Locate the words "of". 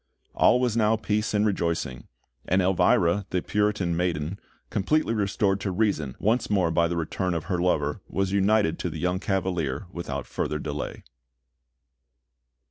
7.35-7.43